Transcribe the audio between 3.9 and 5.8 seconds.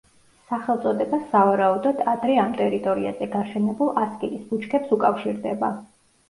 ასკილის ბუჩქებს უკავშირდება.